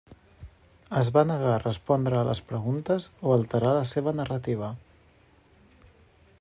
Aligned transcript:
Es 1.01 1.09
va 1.17 1.23
negar 1.31 1.51
a 1.57 1.59
respondre 1.63 2.17
a 2.21 2.25
les 2.29 2.41
preguntes 2.53 3.07
o 3.29 3.37
alterar 3.37 3.77
la 3.81 3.85
seva 3.93 4.17
narrativa. 4.21 4.71